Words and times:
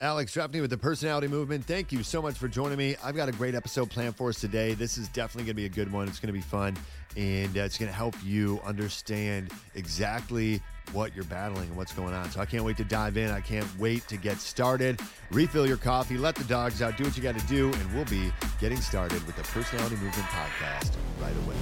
Alex 0.00 0.34
Trefney 0.34 0.60
with 0.60 0.70
the 0.70 0.76
Personality 0.76 1.28
Movement. 1.28 1.64
Thank 1.64 1.92
you 1.92 2.02
so 2.02 2.20
much 2.20 2.36
for 2.36 2.48
joining 2.48 2.76
me. 2.76 2.96
I've 3.02 3.14
got 3.14 3.28
a 3.28 3.32
great 3.32 3.54
episode 3.54 3.90
planned 3.90 4.16
for 4.16 4.28
us 4.28 4.40
today. 4.40 4.74
This 4.74 4.98
is 4.98 5.08
definitely 5.08 5.44
going 5.44 5.54
to 5.56 5.62
be 5.62 5.66
a 5.66 5.68
good 5.68 5.90
one. 5.90 6.08
It's 6.08 6.18
going 6.18 6.34
to 6.34 6.38
be 6.38 6.40
fun, 6.40 6.76
and 7.16 7.56
uh, 7.56 7.60
it's 7.60 7.78
going 7.78 7.90
to 7.90 7.96
help 7.96 8.14
you 8.24 8.60
understand 8.64 9.52
exactly 9.76 10.60
what 10.92 11.14
you're 11.14 11.24
battling 11.24 11.68
and 11.68 11.76
what's 11.76 11.92
going 11.92 12.12
on. 12.12 12.28
So 12.30 12.40
I 12.40 12.44
can't 12.44 12.64
wait 12.64 12.76
to 12.78 12.84
dive 12.84 13.16
in. 13.16 13.30
I 13.30 13.40
can't 13.40 13.66
wait 13.78 14.06
to 14.08 14.16
get 14.16 14.38
started. 14.38 15.00
Refill 15.30 15.66
your 15.66 15.76
coffee, 15.76 16.18
let 16.18 16.34
the 16.34 16.44
dogs 16.44 16.82
out, 16.82 16.96
do 16.98 17.04
what 17.04 17.16
you 17.16 17.22
got 17.22 17.38
to 17.38 17.46
do, 17.46 17.72
and 17.72 17.94
we'll 17.94 18.04
be 18.06 18.32
getting 18.60 18.80
started 18.80 19.24
with 19.26 19.36
the 19.36 19.42
Personality 19.44 19.94
Movement 19.94 20.26
podcast 20.26 20.90
right 21.20 21.36
away. 21.46 21.56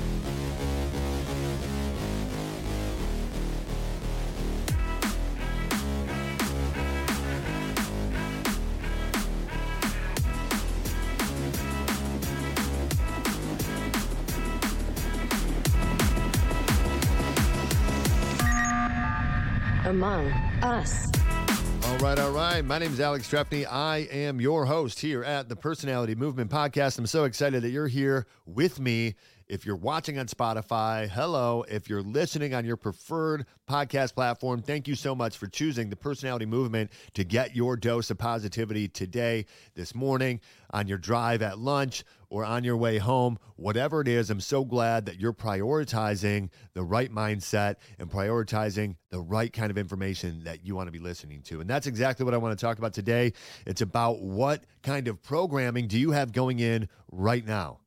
Among 19.93 20.27
Us. 20.63 21.13
All 21.85 21.99
right, 21.99 22.19
all 22.19 22.31
right. 22.31 22.65
My 22.65 22.79
name 22.79 22.95
is 22.95 22.99
Alex 22.99 23.29
Trefney. 23.29 23.67
I 23.71 24.09
am 24.11 24.41
your 24.41 24.65
host 24.65 24.99
here 24.99 25.23
at 25.23 25.51
the 25.51 25.55
Personality 25.55 26.15
Movement 26.15 26.51
Podcast. 26.51 26.99
I'm 26.99 27.05
so 27.05 27.25
excited 27.25 27.63
that 27.63 27.69
you're 27.69 27.89
here 27.89 28.27
with 28.47 28.81
me. 28.81 29.17
If 29.53 29.67
you're 29.67 29.77
watching 29.77 30.19
on 30.19 30.29
Spotify, 30.29 31.07
hello. 31.11 31.63
If 31.69 31.91
you're 31.91 32.01
listening 32.01 32.55
on 32.55 32.65
your 32.65 32.79
preferred 32.79 33.45
podcast 33.69 34.15
platform, 34.15 34.63
thank 34.63 34.89
you 34.89 34.95
so 34.95 35.15
much 35.15 35.37
for 35.37 35.47
choosing 35.47 35.91
the 35.91 35.97
Personality 35.97 36.47
Movement 36.47 36.91
to 37.13 37.23
get 37.23 37.55
your 37.55 37.77
dose 37.77 38.11
of 38.11 38.17
positivity 38.17 38.89
today, 38.89 39.45
this 39.75 39.95
morning, 39.95 40.41
on 40.71 40.89
your 40.89 40.97
drive 40.97 41.43
at 41.43 41.59
lunch, 41.59 42.03
or 42.31 42.47
on 42.47 42.65
your 42.65 42.79
way 42.79 42.97
home. 42.97 43.39
Whatever 43.57 44.01
it 44.01 44.09
is, 44.09 44.31
I'm 44.31 44.41
so 44.41 44.65
glad 44.65 45.05
that 45.05 45.21
you're 45.21 45.35
prioritizing 45.35 46.49
the 46.73 46.83
right 46.83 47.13
mindset 47.13 47.75
and 47.99 48.11
prioritizing 48.11 48.97
the 49.11 49.21
right 49.21 49.53
kind 49.53 49.71
of 49.71 49.77
information 49.77 50.45
that 50.45 50.65
you 50.65 50.75
want 50.75 50.87
to 50.87 50.93
be 50.93 50.99
listening 50.99 51.43
to. 51.43 51.61
And 51.61 51.69
that's 51.69 51.87
exactly 51.87 52.25
what 52.25 52.33
I 52.33 52.39
want 52.39 52.59
to 52.59 52.65
talk 52.65 52.79
about 52.79 52.95
today. 52.95 53.35
It's 53.67 53.83
about 53.83 54.23
what 54.23 54.65
kind 54.83 55.09
of 55.09 55.23
programming 55.23 55.89
do 55.89 55.99
you 55.99 56.13
have 56.13 56.33
going 56.33 56.59
in 56.59 56.89
right 57.11 57.47
now? 57.47 57.82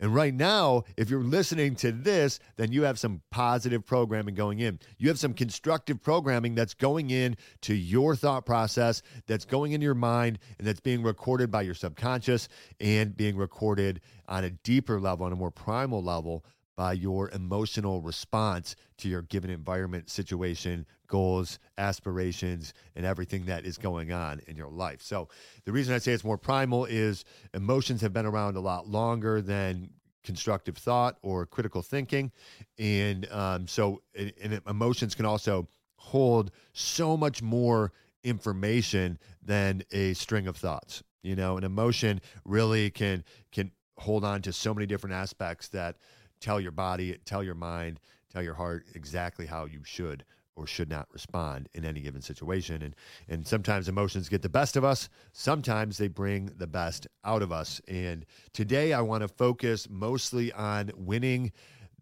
And 0.00 0.14
right 0.14 0.32
now, 0.32 0.84
if 0.96 1.10
you're 1.10 1.22
listening 1.22 1.76
to 1.76 1.92
this, 1.92 2.40
then 2.56 2.72
you 2.72 2.82
have 2.84 2.98
some 2.98 3.20
positive 3.30 3.84
programming 3.84 4.34
going 4.34 4.58
in. 4.58 4.80
You 4.98 5.08
have 5.08 5.18
some 5.18 5.34
constructive 5.34 6.02
programming 6.02 6.54
that's 6.54 6.72
going 6.72 7.10
in 7.10 7.36
to 7.62 7.74
your 7.74 8.16
thought 8.16 8.46
process, 8.46 9.02
that's 9.26 9.44
going 9.44 9.72
in 9.72 9.82
your 9.82 9.94
mind, 9.94 10.38
and 10.58 10.66
that's 10.66 10.80
being 10.80 11.02
recorded 11.02 11.50
by 11.50 11.62
your 11.62 11.74
subconscious 11.74 12.48
and 12.80 13.14
being 13.14 13.36
recorded 13.36 14.00
on 14.26 14.44
a 14.44 14.50
deeper 14.50 14.98
level, 14.98 15.26
on 15.26 15.32
a 15.32 15.36
more 15.36 15.50
primal 15.50 16.02
level 16.02 16.44
by 16.80 16.94
your 16.94 17.28
emotional 17.32 18.00
response 18.00 18.74
to 18.96 19.06
your 19.06 19.20
given 19.20 19.50
environment, 19.50 20.08
situation, 20.08 20.86
goals, 21.08 21.58
aspirations, 21.76 22.72
and 22.96 23.04
everything 23.04 23.44
that 23.44 23.66
is 23.66 23.76
going 23.76 24.12
on 24.12 24.40
in 24.46 24.56
your 24.56 24.70
life. 24.70 25.02
So, 25.02 25.28
the 25.66 25.72
reason 25.72 25.94
I 25.94 25.98
say 25.98 26.12
it's 26.12 26.24
more 26.24 26.38
primal 26.38 26.86
is 26.86 27.26
emotions 27.52 28.00
have 28.00 28.14
been 28.14 28.24
around 28.24 28.56
a 28.56 28.60
lot 28.60 28.88
longer 28.88 29.42
than 29.42 29.90
constructive 30.24 30.78
thought 30.78 31.18
or 31.20 31.44
critical 31.44 31.82
thinking. 31.82 32.32
And 32.78 33.30
um, 33.30 33.68
so, 33.68 34.00
and, 34.14 34.62
emotions 34.66 35.14
can 35.14 35.26
also 35.26 35.68
hold 35.96 36.50
so 36.72 37.14
much 37.14 37.42
more 37.42 37.92
information 38.24 39.18
than 39.42 39.82
a 39.92 40.14
string 40.14 40.46
of 40.46 40.56
thoughts. 40.56 41.02
You 41.22 41.36
know, 41.36 41.58
an 41.58 41.64
emotion 41.64 42.22
really 42.46 42.88
can 42.88 43.22
can 43.52 43.70
hold 43.98 44.24
on 44.24 44.40
to 44.40 44.52
so 44.54 44.72
many 44.72 44.86
different 44.86 45.14
aspects 45.14 45.68
that 45.68 45.96
tell 46.40 46.60
your 46.60 46.72
body, 46.72 47.18
tell 47.24 47.42
your 47.42 47.54
mind, 47.54 48.00
tell 48.32 48.42
your 48.42 48.54
heart 48.54 48.86
exactly 48.94 49.46
how 49.46 49.64
you 49.64 49.82
should 49.84 50.24
or 50.56 50.66
should 50.66 50.90
not 50.90 51.08
respond 51.12 51.68
in 51.74 51.84
any 51.84 52.00
given 52.00 52.20
situation. 52.20 52.82
And 52.82 52.94
and 53.28 53.46
sometimes 53.46 53.88
emotions 53.88 54.28
get 54.28 54.42
the 54.42 54.48
best 54.48 54.76
of 54.76 54.84
us. 54.84 55.08
Sometimes 55.32 55.96
they 55.96 56.08
bring 56.08 56.50
the 56.56 56.66
best 56.66 57.06
out 57.24 57.42
of 57.42 57.52
us. 57.52 57.80
And 57.88 58.26
today 58.52 58.92
I 58.92 59.00
want 59.00 59.22
to 59.22 59.28
focus 59.28 59.88
mostly 59.88 60.52
on 60.52 60.90
winning 60.96 61.52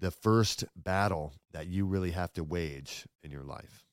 the 0.01 0.11
first 0.11 0.65
battle 0.77 1.35
that 1.53 1.67
you 1.67 1.87
really 1.87 2.11
have 2.13 2.33
to 2.35 2.45
wage 2.45 3.07
in 3.23 3.31
your 3.31 3.43
life. 3.43 3.85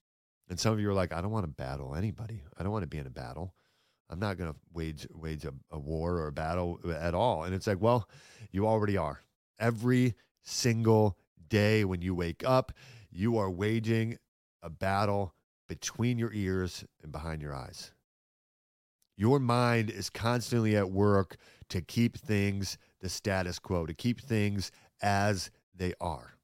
And 0.50 0.60
some 0.60 0.74
of 0.74 0.80
you 0.80 0.90
are 0.90 0.94
like, 0.94 1.12
I 1.12 1.22
don't 1.22 1.32
want 1.32 1.46
to 1.46 1.52
battle 1.52 1.96
anybody. 1.96 2.44
I 2.58 2.64
don't 2.64 2.72
want 2.72 2.84
to 2.84 2.88
be 2.88 3.00
in 3.00 3.08
a 3.08 3.12
battle. 3.12 3.54
I'm 4.10 4.20
not 4.20 4.38
going 4.38 4.52
to 4.52 4.60
wage 4.74 5.08
wage 5.14 5.46
a, 5.46 5.54
a 5.72 5.80
war 5.80 6.18
or 6.18 6.28
a 6.28 6.32
battle 6.32 6.80
at 7.00 7.16
all. 7.16 7.44
And 7.44 7.56
it's 7.56 7.68
like, 7.68 7.82
well, 7.82 8.08
you 8.52 8.68
already 8.68 8.98
are. 8.98 9.22
Every 9.60 10.16
single 10.46 11.18
day 11.50 11.84
when 11.84 12.02
you 12.02 12.16
wake 12.16 12.44
up, 12.46 12.72
you 13.12 13.38
are 13.38 13.50
waging 13.50 14.18
a 14.62 14.70
battle 14.70 15.34
between 15.68 16.18
your 16.18 16.34
ears 16.34 16.86
and 17.04 17.12
behind 17.12 17.42
your 17.42 17.54
eyes. 17.54 17.92
Your 19.18 19.40
mind 19.40 19.90
is 19.90 20.10
constantly 20.10 20.76
at 20.76 20.92
work 20.92 21.38
to 21.70 21.82
keep 21.82 22.18
things 22.18 22.78
the 23.02 23.10
status 23.10 23.60
quo, 23.60 23.86
to 23.86 23.94
keep 23.94 24.22
things 24.22 24.72
as 25.02 25.52
they 25.76 25.94
are. 26.02 26.36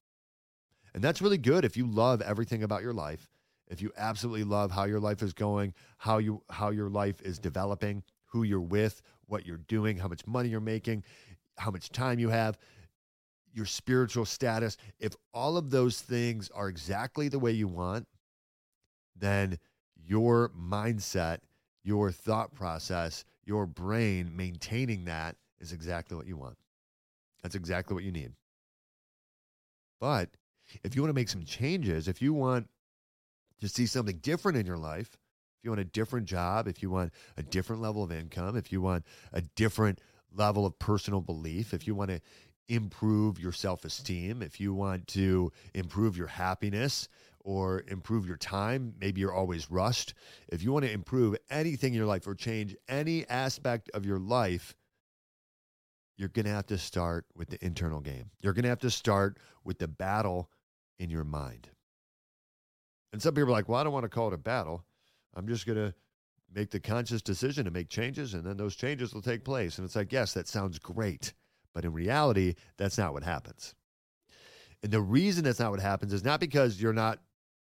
And 0.94 1.03
that's 1.03 1.22
really 1.22 1.38
good 1.38 1.66
if 1.66 1.78
you 1.78 1.85
love 1.85 2.22
everything 2.22 2.63
about 2.63 2.81
your 2.81 2.94
life, 2.94 3.29
if 3.67 3.81
you 3.81 3.91
absolutely 3.97 4.44
love 4.44 4.72
how 4.72 4.84
your 4.84 5.00
life 5.00 5.22
is 5.22 5.34
going, 5.34 5.73
how 5.97 6.17
you 6.17 6.44
how 6.50 6.69
your 6.69 6.90
life 6.90 7.22
is 7.22 7.40
developing, 7.40 8.03
who 8.25 8.44
you're 8.44 8.59
with, 8.59 9.01
what 9.28 9.45
you're 9.45 9.57
doing, 9.57 9.97
how 9.97 10.07
much 10.07 10.28
money 10.28 10.50
you're 10.50 10.59
making, 10.59 11.03
how 11.57 11.72
much 11.72 11.90
time 11.91 12.19
you 12.19 12.29
have, 12.29 12.57
your 13.53 13.66
spiritual 13.66 14.25
status, 14.25 14.78
if 15.00 15.16
all 15.34 15.57
of 15.57 15.69
those 15.69 16.01
things 16.01 16.50
are 16.53 16.69
exactly 16.69 17.28
the 17.28 17.39
way 17.39 17.51
you 17.51 17.67
want, 17.67 18.07
then 19.16 19.57
your 19.95 20.50
mindset, 20.50 21.39
your 21.84 22.11
thought 22.11 22.53
process, 22.53 23.23
your 23.45 23.66
brain 23.66 24.35
maintaining 24.35 25.06
that 25.06 25.35
is 25.59 25.72
exactly 25.73 26.16
what 26.17 26.28
you 26.28 26.38
want. 26.38 26.57
That's 27.44 27.56
exactly 27.56 27.94
what 27.94 28.03
you 28.03 28.11
need. 28.11 28.34
But 30.00 30.29
if 30.84 30.95
you 30.95 31.01
want 31.01 31.09
to 31.09 31.19
make 31.19 31.29
some 31.29 31.44
changes, 31.44 32.07
if 32.07 32.22
you 32.22 32.34
want 32.34 32.67
to 33.59 33.67
see 33.67 33.85
something 33.85 34.17
different 34.17 34.57
in 34.57 34.66
your 34.66 34.78
life, 34.78 35.17
if 35.59 35.66
you 35.66 35.72
want 35.72 35.81
a 35.81 35.85
different 35.85 36.25
job, 36.25 36.67
if 36.67 36.81
you 36.81 36.90
want 36.90 37.13
a 37.38 37.44
different 37.44 37.81
level 37.81 38.03
of 38.03 38.11
income, 38.11 38.56
if 38.56 38.72
you 38.72 38.81
want 38.81 39.06
a 39.34 39.41
different 39.41 40.00
level 40.34 40.66
of 40.66 40.79
personal 40.79 41.22
belief, 41.22 41.73
if 41.73 41.85
you 41.85 41.94
want 41.94 42.09
to 42.09 42.19
improve 42.72 43.38
your 43.38 43.52
self 43.52 43.84
esteem, 43.86 44.42
if 44.42 44.59
you 44.59 44.74
want 44.74 45.08
to 45.08 45.52
improve 45.74 46.18
your 46.18 46.28
happiness 46.28 47.09
or 47.42 47.84
improve 47.88 48.26
your 48.26 48.38
time, 48.38 48.94
maybe 49.00 49.20
you're 49.20 49.34
always 49.34 49.70
rushed. 49.70 50.14
If 50.48 50.64
you 50.64 50.72
want 50.72 50.86
to 50.86 50.92
improve 50.92 51.36
anything 51.50 51.94
in 51.94 51.98
your 51.98 52.06
life 52.06 52.26
or 52.28 52.36
change 52.36 52.76
any 52.88 53.28
aspect 53.28 53.90
of 53.94 54.06
your 54.06 54.20
life, 54.20 54.76
you're 56.18 56.30
going 56.30 56.46
to 56.46 56.52
have 56.52 56.68
to 56.68 56.78
start 56.78 57.26
with 57.36 57.50
the 57.50 57.64
internal 57.66 58.00
game. 58.00 58.30
You're 58.42 58.54
going 58.54 58.64
to 58.64 58.70
have 58.70 58.80
to 58.80 58.92
start 58.92 59.38
with 59.66 59.80
the 59.80 59.88
battle 59.88 60.50
in 60.98 61.09
your 61.09 61.24
mind. 61.24 61.68
And 63.12 63.22
some 63.22 63.34
people 63.34 63.50
are 63.50 63.53
like, 63.53 63.68
well, 63.68 63.82
I 63.82 63.84
don't 63.84 63.92
want 63.92 64.03
to 64.03 64.09
call 64.09 64.28
it 64.28 64.34
a 64.34 64.38
battle. 64.38 64.86
I'm 65.36 65.48
just 65.48 65.66
going 65.66 65.78
to 65.78 65.94
make 66.53 66.70
the 66.70 66.80
conscious 66.80 67.22
decision 67.22 67.66
to 67.66 67.72
make 67.72 67.90
changes, 67.90 68.34
and 68.34 68.46
then 68.46 68.56
those 68.56 68.76
changes 68.76 69.14
will 69.14 69.22
take 69.22 69.44
place. 69.44 69.78
And 69.78 69.86
it's 69.86 69.96
like, 69.96 70.12
yes, 70.12 70.34
that 70.34 70.48
sounds 70.48 70.80
great. 70.80 71.34
But 71.74 71.86
in 71.86 71.94
reality, 71.94 72.56
that's 72.78 72.98
not 72.98 73.14
what 73.14 73.24
happens. 73.24 73.76
And 74.84 74.92
the 74.92 75.02
reason 75.02 75.44
that's 75.44 75.59
not 75.59 75.72
what 75.72 75.80
happens 75.80 76.12
is 76.14 76.24
not 76.24 76.40
because 76.40 76.82
you're 76.82 76.94
not 76.94 77.20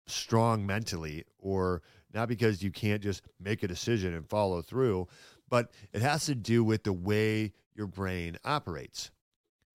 strong 0.07 0.65
mentally 0.65 1.23
or 1.39 1.81
not 2.13 2.27
because 2.27 2.61
you 2.61 2.71
can't 2.71 3.01
just 3.01 3.23
make 3.39 3.63
a 3.63 3.67
decision 3.67 4.13
and 4.13 4.27
follow 4.27 4.61
through, 4.61 5.07
but 5.49 5.71
it 5.93 6.01
has 6.01 6.25
to 6.25 6.35
do 6.35 6.63
with 6.63 6.83
the 6.83 6.93
way 6.93 7.53
your 7.75 7.87
brain 7.87 8.37
operates. 8.43 9.11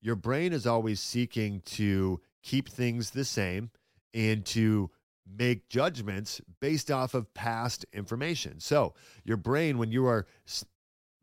Your 0.01 0.17
brain 0.17 0.53
is 0.53 0.67
always 0.67 1.01
seeking 1.01 1.61
to 1.63 2.21
keep 2.43 2.69
things 2.69 3.11
the 3.11 3.25
same 3.25 3.71
and 4.15 4.45
to 4.47 4.91
make 5.27 5.69
judgments 5.69 6.41
based 6.61 6.91
off 6.91 7.15
of 7.15 7.33
past 7.35 7.85
information. 7.93 8.61
So, 8.61 8.95
your 9.25 9.37
brain, 9.37 9.79
when 9.79 9.91
you 9.91 10.07
are 10.07 10.27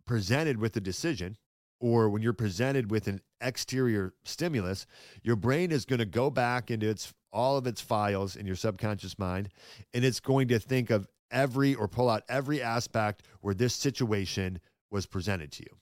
presented 0.06 0.58
with 0.58 0.76
a 0.78 0.82
decision, 0.82 1.38
or 1.86 2.10
when 2.10 2.24
you're 2.24 2.34
presented 2.34 2.90
with 2.90 3.08
an 3.08 3.22
exterior 3.42 4.12
stimulus, 4.24 4.88
your 5.22 5.36
brain 5.36 5.72
is 5.72 5.86
going 5.86 6.00
to 6.00 6.06
go 6.06 6.32
back 6.32 6.72
into 6.72 6.90
its 6.90 7.14
all 7.32 7.58
of 7.58 7.68
its 7.68 7.80
files 7.80 8.36
in 8.36 8.48
your 8.48 8.56
subconscious 8.56 9.20
mind 9.20 9.50
and 9.94 10.04
it's 10.04 10.20
going 10.20 10.48
to 10.48 10.58
think 10.58 10.90
of 10.90 11.08
every 11.30 11.76
or 11.76 11.88
pull 11.88 12.10
out 12.10 12.24
every 12.28 12.60
aspect 12.60 13.22
where 13.42 13.54
this 13.54 13.76
situation 13.76 14.60
was 14.90 15.06
presented 15.06 15.52
to 15.52 15.62
you. 15.62 15.78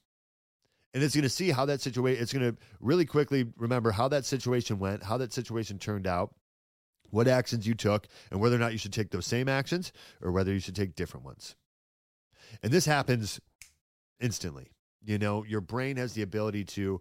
And 0.92 1.02
it's 1.02 1.14
going 1.14 1.22
to 1.22 1.30
see 1.30 1.50
how 1.50 1.64
that 1.64 1.80
situation 1.80 2.22
it's 2.22 2.34
going 2.34 2.52
to 2.52 2.58
really 2.80 3.06
quickly 3.06 3.46
remember 3.56 3.90
how 3.90 4.08
that 4.08 4.26
situation 4.26 4.78
went, 4.78 5.04
how 5.04 5.16
that 5.16 5.32
situation 5.32 5.78
turned 5.78 6.06
out, 6.06 6.34
what 7.08 7.28
actions 7.28 7.66
you 7.66 7.74
took 7.74 8.08
and 8.30 8.40
whether 8.40 8.56
or 8.56 8.58
not 8.58 8.72
you 8.72 8.78
should 8.78 8.92
take 8.92 9.10
those 9.10 9.26
same 9.26 9.48
actions 9.48 9.90
or 10.20 10.32
whether 10.32 10.52
you 10.52 10.60
should 10.60 10.76
take 10.76 10.96
different 10.96 11.24
ones. 11.24 11.56
And 12.62 12.70
this 12.70 12.84
happens 12.84 13.40
instantly. 14.20 14.73
You 15.04 15.18
know, 15.18 15.44
your 15.44 15.60
brain 15.60 15.96
has 15.96 16.14
the 16.14 16.22
ability 16.22 16.64
to 16.64 17.00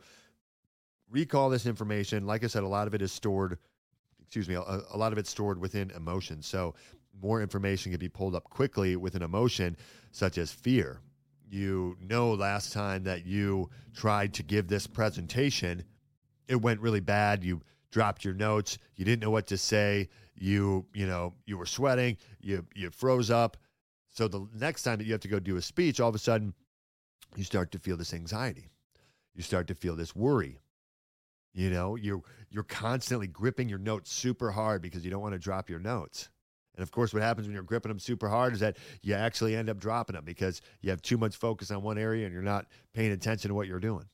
recall 1.09 1.49
this 1.49 1.65
information. 1.65 2.25
Like 2.25 2.43
I 2.43 2.47
said, 2.47 2.63
a 2.63 2.67
lot 2.67 2.87
of 2.87 2.93
it 2.93 3.01
is 3.01 3.11
stored, 3.11 3.57
excuse 4.21 4.49
me, 4.49 4.55
a, 4.55 4.81
a 4.91 4.97
lot 4.97 5.11
of 5.11 5.17
it's 5.17 5.29
stored 5.29 5.59
within 5.59 5.91
emotion. 5.91 6.41
So 6.41 6.75
more 7.21 7.41
information 7.41 7.91
can 7.91 7.99
be 7.99 8.09
pulled 8.09 8.35
up 8.35 8.43
quickly 8.45 8.95
with 8.95 9.15
an 9.15 9.21
emotion 9.21 9.77
such 10.11 10.37
as 10.37 10.51
fear. 10.51 10.99
You 11.49 11.95
know, 12.01 12.33
last 12.33 12.73
time 12.73 13.03
that 13.03 13.25
you 13.25 13.69
tried 13.95 14.33
to 14.33 14.43
give 14.43 14.67
this 14.67 14.87
presentation, 14.87 15.83
it 16.47 16.55
went 16.55 16.81
really 16.81 16.99
bad. 16.99 17.43
You 17.43 17.61
dropped 17.91 18.25
your 18.25 18.33
notes. 18.33 18.79
You 18.95 19.05
didn't 19.05 19.21
know 19.21 19.29
what 19.29 19.47
to 19.47 19.57
say. 19.57 20.09
You, 20.35 20.85
you 20.95 21.05
know, 21.05 21.35
you 21.45 21.57
were 21.57 21.67
sweating. 21.67 22.17
You, 22.41 22.65
you 22.73 22.89
froze 22.89 23.29
up. 23.29 23.55
So 24.09 24.27
the 24.27 24.47
next 24.55 24.83
time 24.83 24.97
that 24.97 25.05
you 25.05 25.11
have 25.11 25.21
to 25.21 25.27
go 25.27 25.39
do 25.39 25.57
a 25.57 25.61
speech, 25.61 25.99
all 25.99 26.09
of 26.09 26.15
a 26.15 26.19
sudden, 26.19 26.55
you 27.35 27.43
start 27.43 27.71
to 27.71 27.79
feel 27.79 27.97
this 27.97 28.13
anxiety. 28.13 28.69
You 29.35 29.43
start 29.43 29.67
to 29.67 29.75
feel 29.75 29.95
this 29.95 30.15
worry. 30.15 30.59
You 31.53 31.69
know, 31.69 31.95
you're 31.95 32.21
you're 32.49 32.63
constantly 32.63 33.27
gripping 33.27 33.69
your 33.69 33.79
notes 33.79 34.11
super 34.11 34.51
hard 34.51 34.81
because 34.81 35.05
you 35.05 35.11
don't 35.11 35.21
want 35.21 35.33
to 35.33 35.39
drop 35.39 35.69
your 35.69 35.79
notes. 35.79 36.29
And 36.75 36.81
of 36.81 36.91
course, 36.91 37.13
what 37.13 37.21
happens 37.21 37.47
when 37.47 37.53
you're 37.53 37.63
gripping 37.63 37.89
them 37.89 37.99
super 37.99 38.27
hard 38.27 38.53
is 38.53 38.59
that 38.61 38.77
you 39.03 39.13
actually 39.13 39.55
end 39.55 39.69
up 39.69 39.79
dropping 39.79 40.15
them 40.15 40.25
because 40.25 40.61
you 40.81 40.89
have 40.89 41.01
too 41.01 41.17
much 41.17 41.35
focus 41.35 41.69
on 41.69 41.83
one 41.83 41.99
area 41.99 42.25
and 42.25 42.33
you're 42.33 42.41
not 42.41 42.65
paying 42.93 43.11
attention 43.11 43.49
to 43.49 43.55
what 43.55 43.67
you're 43.67 43.79
doing. 43.79 44.05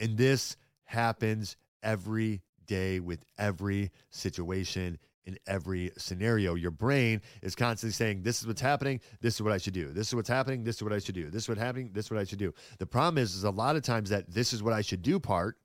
And 0.00 0.16
this 0.16 0.56
happens 0.84 1.56
every 1.82 2.42
day 2.66 3.00
with 3.00 3.24
every 3.38 3.90
situation 4.10 4.98
in 5.26 5.38
every 5.46 5.90
scenario. 5.98 6.54
Your 6.54 6.70
brain 6.70 7.20
is 7.42 7.54
constantly 7.54 7.92
saying, 7.92 8.22
This 8.22 8.40
is 8.40 8.46
what's 8.46 8.60
happening. 8.60 9.00
This 9.20 9.34
is 9.34 9.42
what 9.42 9.52
I 9.52 9.58
should 9.58 9.74
do. 9.74 9.92
This 9.92 10.08
is 10.08 10.14
what's 10.14 10.28
happening. 10.28 10.64
This 10.64 10.76
is 10.76 10.82
what 10.82 10.92
I 10.92 10.98
should 10.98 11.14
do. 11.14 11.28
This 11.30 11.42
is 11.42 11.48
what's 11.48 11.60
happening. 11.60 11.90
This 11.92 12.06
is 12.06 12.10
what 12.10 12.20
I 12.20 12.24
should 12.24 12.38
do. 12.38 12.54
The 12.78 12.86
problem 12.86 13.18
is, 13.18 13.34
is 13.34 13.44
a 13.44 13.50
lot 13.50 13.76
of 13.76 13.82
times 13.82 14.10
that 14.10 14.30
this 14.30 14.52
is 14.52 14.62
what 14.62 14.72
I 14.72 14.80
should 14.80 15.02
do 15.02 15.18
part 15.18 15.56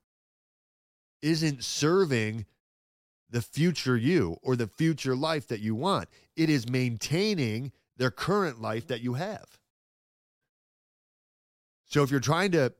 isn't 1.22 1.62
serving 1.64 2.44
the 3.30 3.40
future 3.40 3.96
you 3.96 4.36
or 4.42 4.56
the 4.56 4.66
future 4.66 5.16
life 5.16 5.48
that 5.48 5.60
you 5.60 5.74
want. 5.74 6.08
It 6.36 6.50
is 6.50 6.68
maintaining 6.68 7.72
their 7.96 8.10
current 8.10 8.60
life 8.60 8.88
that 8.88 9.00
you 9.00 9.14
have. 9.14 9.58
So 11.86 12.02
if 12.02 12.10
you're 12.10 12.20
trying 12.20 12.52
to 12.52 12.72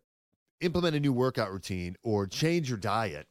implement 0.60 0.96
a 0.96 1.00
new 1.00 1.12
workout 1.12 1.52
routine 1.52 1.96
or 2.02 2.26
change 2.26 2.68
your 2.68 2.78
diet, 2.78 3.26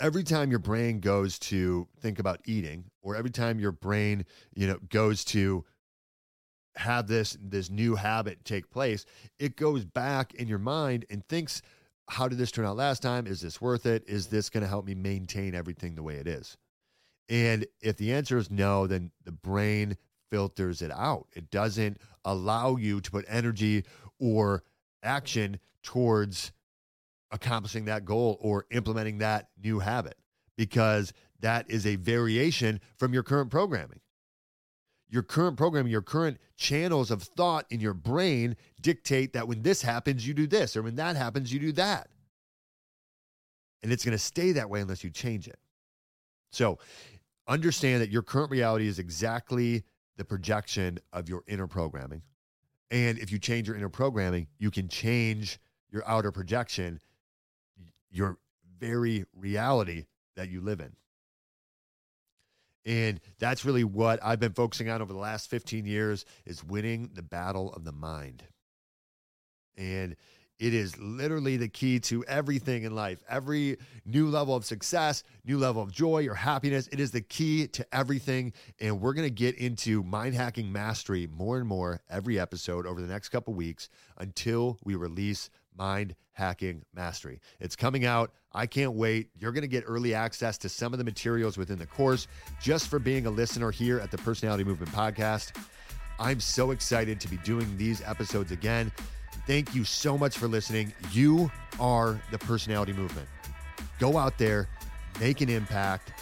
every 0.00 0.24
time 0.24 0.50
your 0.50 0.58
brain 0.58 0.98
goes 1.00 1.38
to 1.38 1.86
think 2.00 2.18
about 2.18 2.40
eating 2.46 2.84
or 3.02 3.14
every 3.14 3.30
time 3.30 3.60
your 3.60 3.72
brain 3.72 4.24
you 4.54 4.66
know 4.66 4.78
goes 4.88 5.24
to 5.24 5.64
have 6.76 7.06
this 7.06 7.36
this 7.40 7.68
new 7.70 7.94
habit 7.94 8.44
take 8.44 8.70
place 8.70 9.04
it 9.38 9.56
goes 9.56 9.84
back 9.84 10.34
in 10.34 10.48
your 10.48 10.58
mind 10.58 11.04
and 11.10 11.26
thinks 11.28 11.62
how 12.10 12.26
did 12.26 12.38
this 12.38 12.50
turn 12.50 12.66
out 12.66 12.76
last 12.76 13.02
time? 13.02 13.28
Is 13.28 13.40
this 13.40 13.60
worth 13.60 13.86
it? 13.86 14.02
Is 14.08 14.26
this 14.26 14.50
going 14.50 14.62
to 14.62 14.68
help 14.68 14.84
me 14.84 14.94
maintain 14.94 15.54
everything 15.54 15.94
the 15.94 16.02
way 16.02 16.16
it 16.16 16.26
is? 16.26 16.56
And 17.28 17.64
if 17.80 17.96
the 17.96 18.12
answer 18.12 18.36
is 18.36 18.50
no 18.50 18.88
then 18.88 19.12
the 19.24 19.32
brain 19.32 19.96
filters 20.30 20.82
it 20.82 20.90
out. 20.90 21.28
It 21.32 21.50
doesn't 21.50 21.98
allow 22.24 22.76
you 22.76 23.00
to 23.00 23.10
put 23.10 23.24
energy 23.28 23.84
or 24.18 24.64
action 25.02 25.60
towards 25.82 26.52
accomplishing 27.30 27.84
that 27.86 28.04
goal 28.04 28.38
or 28.40 28.66
implementing 28.70 29.18
that 29.18 29.48
new 29.62 29.78
habit 29.78 30.16
because 30.56 31.12
that 31.40 31.70
is 31.70 31.86
a 31.86 31.96
variation 31.96 32.80
from 32.96 33.14
your 33.14 33.22
current 33.22 33.50
programming. 33.50 34.00
Your 35.08 35.22
current 35.22 35.56
programming, 35.56 35.90
your 35.90 36.02
current 36.02 36.38
channels 36.56 37.10
of 37.10 37.22
thought 37.22 37.66
in 37.70 37.80
your 37.80 37.94
brain 37.94 38.56
dictate 38.80 39.32
that 39.32 39.48
when 39.48 39.62
this 39.62 39.82
happens, 39.82 40.26
you 40.26 40.34
do 40.34 40.46
this, 40.46 40.76
or 40.76 40.82
when 40.82 40.96
that 40.96 41.16
happens, 41.16 41.52
you 41.52 41.58
do 41.58 41.72
that. 41.72 42.08
And 43.82 43.90
it's 43.90 44.04
going 44.04 44.12
to 44.12 44.18
stay 44.18 44.52
that 44.52 44.70
way 44.70 44.80
unless 44.80 45.02
you 45.02 45.10
change 45.10 45.48
it. 45.48 45.58
So 46.52 46.78
understand 47.48 48.02
that 48.02 48.10
your 48.10 48.22
current 48.22 48.50
reality 48.50 48.86
is 48.86 48.98
exactly 48.98 49.82
the 50.16 50.24
projection 50.24 50.98
of 51.12 51.28
your 51.28 51.42
inner 51.46 51.66
programming. 51.66 52.22
And 52.90 53.18
if 53.18 53.32
you 53.32 53.38
change 53.38 53.66
your 53.66 53.76
inner 53.76 53.88
programming, 53.88 54.46
you 54.58 54.70
can 54.70 54.88
change 54.88 55.58
your 55.90 56.06
outer 56.06 56.30
projection 56.30 57.00
your 58.10 58.38
very 58.78 59.24
reality 59.36 60.06
that 60.36 60.48
you 60.48 60.60
live 60.60 60.80
in. 60.80 60.92
And 62.86 63.20
that's 63.38 63.64
really 63.64 63.84
what 63.84 64.20
I've 64.22 64.40
been 64.40 64.54
focusing 64.54 64.88
on 64.88 65.02
over 65.02 65.12
the 65.12 65.18
last 65.18 65.50
15 65.50 65.84
years 65.84 66.24
is 66.46 66.64
winning 66.64 67.10
the 67.14 67.22
battle 67.22 67.72
of 67.74 67.84
the 67.84 67.92
mind. 67.92 68.42
And 69.76 70.16
it 70.58 70.74
is 70.74 70.98
literally 70.98 71.56
the 71.56 71.68
key 71.68 72.00
to 72.00 72.22
everything 72.24 72.82
in 72.82 72.94
life. 72.94 73.22
Every 73.28 73.78
new 74.04 74.28
level 74.28 74.54
of 74.54 74.66
success, 74.66 75.24
new 75.42 75.56
level 75.56 75.82
of 75.82 75.90
joy 75.90 76.28
or 76.28 76.34
happiness, 76.34 76.86
it 76.92 77.00
is 77.00 77.12
the 77.12 77.22
key 77.22 77.66
to 77.68 77.86
everything. 77.94 78.52
And 78.78 79.00
we're 79.00 79.14
going 79.14 79.26
to 79.26 79.34
get 79.34 79.56
into 79.56 80.02
mind 80.02 80.34
hacking 80.34 80.70
mastery 80.70 81.26
more 81.26 81.56
and 81.56 81.66
more 81.66 82.02
every 82.10 82.38
episode 82.38 82.86
over 82.86 83.00
the 83.00 83.06
next 83.06 83.30
couple 83.30 83.54
weeks 83.54 83.88
until 84.18 84.78
we 84.84 84.96
release 84.96 85.48
Mind 85.76 86.14
Hacking 86.32 86.82
Mastery. 86.94 87.40
It's 87.60 87.76
coming 87.76 88.04
out. 88.04 88.32
I 88.52 88.66
can't 88.66 88.94
wait. 88.94 89.28
You're 89.38 89.52
going 89.52 89.62
to 89.62 89.68
get 89.68 89.84
early 89.86 90.14
access 90.14 90.58
to 90.58 90.68
some 90.68 90.92
of 90.92 90.98
the 90.98 91.04
materials 91.04 91.56
within 91.56 91.78
the 91.78 91.86
course 91.86 92.26
just 92.60 92.88
for 92.88 92.98
being 92.98 93.26
a 93.26 93.30
listener 93.30 93.70
here 93.70 94.00
at 94.00 94.10
the 94.10 94.18
Personality 94.18 94.64
Movement 94.64 94.90
Podcast. 94.92 95.56
I'm 96.18 96.40
so 96.40 96.70
excited 96.70 97.20
to 97.20 97.28
be 97.28 97.38
doing 97.38 97.76
these 97.76 98.02
episodes 98.02 98.52
again. 98.52 98.92
Thank 99.46 99.74
you 99.74 99.84
so 99.84 100.18
much 100.18 100.36
for 100.36 100.48
listening. 100.48 100.92
You 101.12 101.50
are 101.78 102.20
the 102.30 102.38
Personality 102.38 102.92
Movement. 102.92 103.28
Go 103.98 104.18
out 104.18 104.36
there, 104.38 104.68
make 105.18 105.40
an 105.40 105.48
impact, 105.48 106.12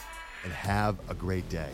and 0.44 0.52
have 0.52 0.98
a 1.08 1.14
great 1.14 1.48
day. 1.48 1.70